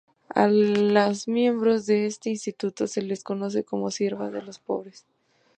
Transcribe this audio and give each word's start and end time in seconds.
A 0.33 0.47
las 0.47 1.27
miembros 1.27 1.85
de 1.85 2.07
este 2.07 2.31
instituto 2.31 2.87
se 2.87 3.03
les 3.03 3.23
conoce 3.23 3.63
como 3.63 3.91
siervas 3.91 4.31
de 4.33 4.41
los 4.41 4.57
pobres. 4.57 5.05